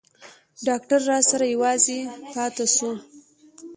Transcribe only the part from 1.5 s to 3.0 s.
يوازې پاته سو.